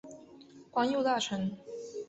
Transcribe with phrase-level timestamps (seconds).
[0.71, 1.55] 官右大臣。